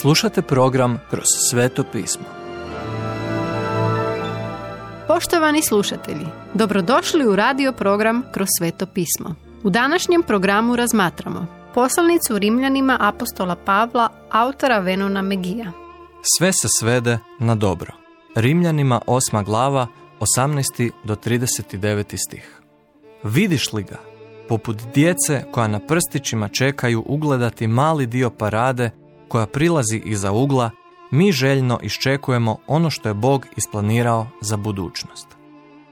[0.00, 2.24] Slušate program Kroz sveto pismo.
[5.08, 9.34] Poštovani slušatelji, dobrodošli u radio program Kroz sveto pismo.
[9.62, 15.72] U današnjem programu razmatramo poslanicu Rimljanima apostola Pavla, autora Venona Megija.
[16.38, 17.92] Sve se svede na dobro.
[18.34, 19.44] Rimljanima 8.
[19.44, 19.86] glava
[20.20, 20.90] 18.
[21.04, 22.16] do 39.
[22.26, 22.60] stih.
[23.22, 23.96] Vidiš li ga?
[24.48, 28.90] Poput djece koja na prstićima čekaju ugledati mali dio parade
[29.28, 30.70] koja prilazi iza ugla,
[31.10, 35.26] mi željno iščekujemo ono što je Bog isplanirao za budućnost.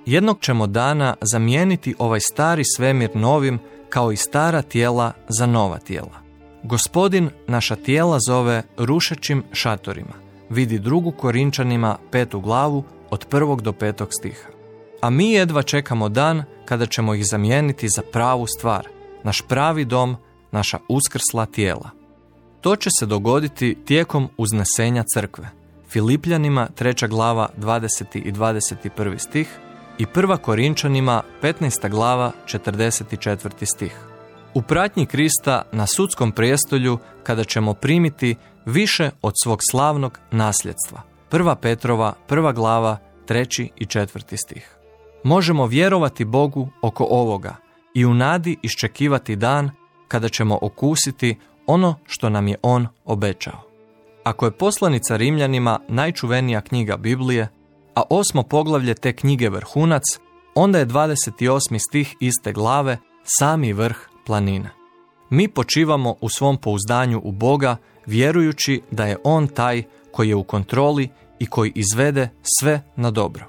[0.06, 3.58] Jednog ćemo dana zamijeniti ovaj stari svemir novim
[3.88, 6.24] kao i stara tijela za nova tijela.
[6.62, 10.12] Gospodin naša tijela zove rušećim šatorima.
[10.50, 14.48] Vidi drugu Korinčanima petu glavu od prvog do petog stiha.
[15.00, 18.88] A mi jedva čekamo dan kada ćemo ih zamijeniti za pravu stvar,
[19.22, 20.16] naš pravi dom,
[20.52, 22.03] naša uskrsla tijela.
[22.64, 25.48] To će se dogoditi tijekom uznesenja crkve.
[25.88, 27.08] Filipljanima 3.
[27.08, 28.18] glava 20.
[28.18, 29.18] i 21.
[29.18, 29.58] stih
[29.98, 30.36] i 1.
[30.36, 31.90] Korinčanima 15.
[31.90, 33.74] glava 44.
[33.74, 33.96] stih.
[34.54, 38.36] U pratnji Krista na sudskom prijestolju kada ćemo primiti
[38.66, 41.02] više od svog slavnog nasljedstva.
[41.30, 41.54] 1.
[41.54, 42.54] Petrova 1.
[42.54, 43.68] glava 3.
[43.76, 44.36] i 4.
[44.44, 44.76] stih.
[45.24, 47.56] Možemo vjerovati Bogu oko ovoga
[47.94, 49.70] i u nadi iščekivati dan
[50.08, 51.36] kada ćemo okusiti
[51.66, 53.60] ono što nam je on obećao.
[54.24, 57.48] Ako je poslanica Rimljanima najčuvenija knjiga Biblije,
[57.94, 60.02] a osmo poglavlje te knjige vrhunac,
[60.54, 61.78] onda je 28.
[61.88, 64.70] stih iste glave sami vrh planine.
[65.30, 67.76] Mi počivamo u svom pouzdanju u Boga,
[68.06, 73.46] vjerujući da je On taj koji je u kontroli i koji izvede sve na dobro.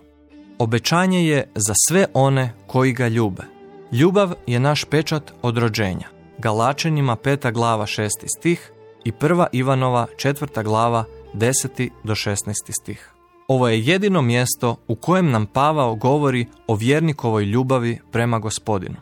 [0.60, 3.44] Obećanje je za sve one koji ga ljube.
[3.92, 6.15] Ljubav je naš pečat od rođenja.
[6.38, 8.72] Galačenjima peta glava šesti stih
[9.03, 13.11] i prva Ivanova četvrta glava deseti do šestnesti stih.
[13.47, 18.95] Ovo je jedino mjesto u kojem nam Pavao govori o vjernikovoj ljubavi prema gospodinu.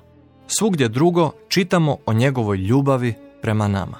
[0.47, 3.97] Svugdje drugo čitamo o njegovoj ljubavi prema nama.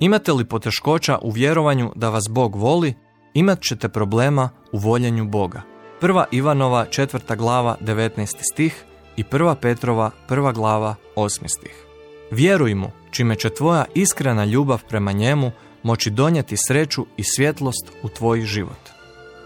[0.00, 2.94] Imate li poteškoća u vjerovanju da vas Bog voli,
[3.34, 5.62] imat ćete problema u voljenju Boga.
[6.00, 8.36] Prva Ivanova četvrta glava 19.
[8.52, 8.84] stih
[9.16, 11.48] i prva Petrova prva glava 8.
[11.48, 11.91] stih.
[12.32, 15.50] Vjeruj mu, čime će tvoja iskrena ljubav prema njemu
[15.82, 18.90] moći donijeti sreću i svjetlost u tvoj život.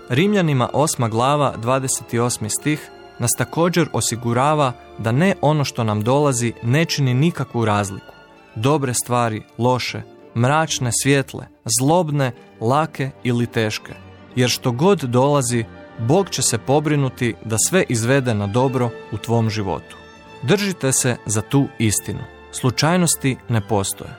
[0.08, 1.10] Rimljanima 8.
[1.10, 2.48] glava 28.
[2.48, 8.12] stih nas također osigurava da ne ono što nam dolazi ne čini nikakvu razliku.
[8.54, 10.02] Dobre stvari, loše,
[10.36, 11.46] mračne, svjetle,
[11.78, 13.92] zlobne, lake ili teške.
[14.36, 15.64] Jer što god dolazi,
[15.98, 19.96] Bog će se pobrinuti da sve izvede na dobro u tvom životu.
[20.42, 22.35] Držite se za tu istinu.
[22.60, 24.10] Slučajnosti ne postoje.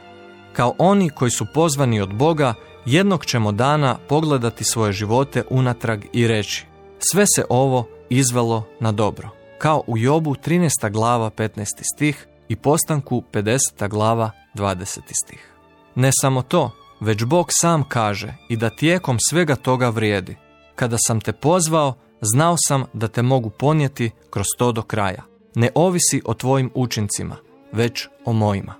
[0.54, 2.54] Kao oni koji su pozvani od Boga,
[2.86, 6.66] jednog ćemo dana pogledati svoje živote unatrag i reći
[7.12, 9.30] sve se ovo izvelo na dobro.
[9.58, 10.92] Kao u Jobu 13.
[10.92, 11.66] glava 15.
[11.96, 13.90] stih i postanku 50.
[13.90, 15.00] glava 20.
[15.24, 15.54] stih.
[15.96, 20.36] Ne samo to, već Bog sam kaže i da tijekom svega toga vrijedi.
[20.76, 25.24] Kada sam te pozvao, znao sam da te mogu ponijeti kroz to do kraja.
[25.56, 27.36] Ne ovisi o tvojim učincima,
[27.72, 28.74] već o mojima.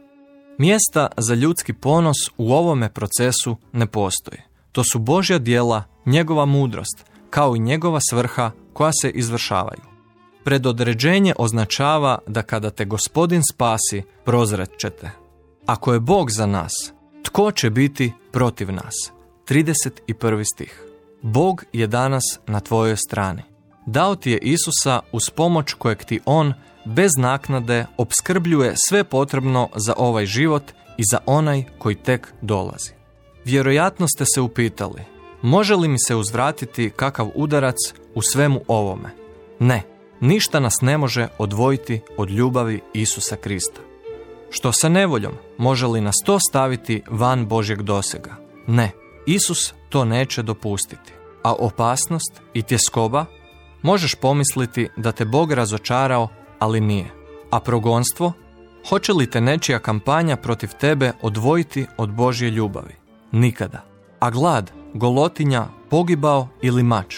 [0.58, 4.42] Mjesta za ljudski ponos u ovome procesu ne postoji.
[4.72, 9.82] To su Božja dijela, njegova mudrost, kao i njegova svrha koja se izvršavaju.
[10.44, 15.12] Predodređenje označava da kada te gospodin spasi, prozret ćete.
[15.66, 16.74] Ako je Bog za nas,
[17.24, 19.12] tko će biti protiv nas?
[19.48, 20.44] 31.
[20.54, 20.84] stih.
[21.22, 23.42] Bog je danas na tvojoj strani.
[23.86, 26.54] Dao ti je Isusa uz pomoć kojeg ti On
[26.88, 30.64] bez naknade opskrbljuje sve potrebno za ovaj život
[30.98, 32.92] i za onaj koji tek dolazi.
[33.46, 35.02] Vjerojatno ste se upitali,
[35.42, 37.76] može li mi se uzvratiti kakav udarac
[38.16, 39.10] u svemu ovome?
[39.60, 39.84] Ne,
[40.20, 43.82] ništa nas ne može odvojiti od ljubavi Isusa Krista.
[44.50, 48.36] Što sa nevoljom, može li nas to staviti van Božjeg dosega?
[48.68, 48.92] Ne,
[49.26, 51.14] Isus to neće dopustiti.
[51.44, 53.26] A opasnost i tjeskoba
[53.82, 56.28] možeš pomisliti da te Bog razočarao
[56.60, 57.12] ali nije.
[57.52, 58.34] A progonstvo?
[58.90, 62.96] Hoće li te nečija kampanja protiv tebe odvojiti od Božje ljubavi?
[63.32, 63.84] Nikada.
[64.20, 67.16] A glad, golotinja, pogibao ili mač?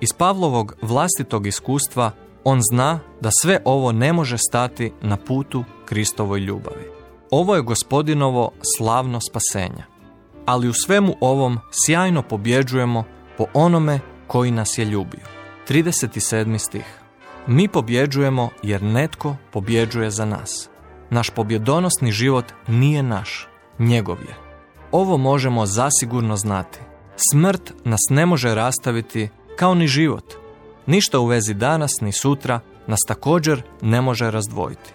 [0.00, 2.10] Iz Pavlovog vlastitog iskustva
[2.44, 6.90] on zna da sve ovo ne može stati na putu Kristovoj ljubavi.
[7.30, 9.84] Ovo je gospodinovo slavno spasenje.
[10.46, 13.04] Ali u svemu ovom sjajno pobjeđujemo
[13.38, 15.26] po onome koji nas je ljubio.
[15.68, 16.58] 37.
[16.58, 17.01] stih.
[17.46, 20.68] Mi pobjeđujemo jer netko pobjeđuje za nas.
[21.10, 23.48] Naš pobjedonosni život nije naš,
[23.78, 24.36] njegov je.
[24.92, 26.78] ovo možemo zasigurno znati.
[27.32, 30.34] Smrt nas ne može rastaviti kao ni život.
[30.86, 34.92] Ništa u vezi danas ni sutra nas također ne može razdvojiti.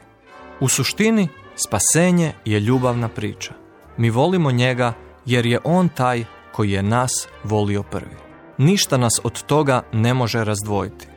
[0.59, 3.53] U suštini, spasenje je ljubavna priča.
[3.97, 4.93] Mi volimo njega
[5.25, 8.15] jer je on taj koji je nas volio prvi.
[8.57, 11.07] Ništa nas od toga ne može razdvojiti.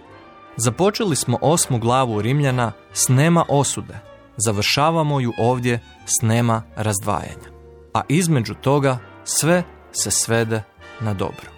[0.64, 3.98] Započeli smo osmu glavu Rimljana s nema osude.
[4.36, 7.48] Završavamo ju ovdje s nema razdvajanja.
[7.94, 9.62] A između toga sve
[9.92, 10.62] se svede
[11.00, 11.50] na dobro.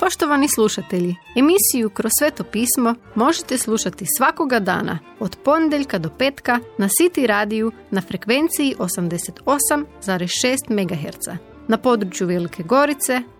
[0.00, 6.88] Poštovani slušatelji, emisiju Kroz sveto pismo možete slušati svakoga dana od ponedjeljka do petka na
[6.88, 11.38] City radiju na frekvenciji 88,6 MHz
[11.68, 13.22] na području Velike Gorice,